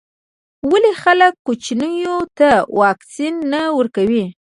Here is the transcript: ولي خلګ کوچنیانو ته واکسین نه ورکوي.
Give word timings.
ولي 0.71 0.93
خلګ 1.01 1.33
کوچنیانو 1.45 2.17
ته 2.37 2.49
واکسین 2.79 3.35
نه 3.51 3.61
ورکوي. 3.77 4.23